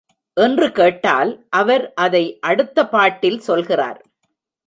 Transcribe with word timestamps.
என்று 0.37 0.71
கேட்டால், 0.71 1.31
அவர் 1.49 1.93
அதை 1.93 2.39
அடுத்த 2.39 2.87
பாட்டில் 2.87 3.39
சொல்கிறார். 3.39 3.99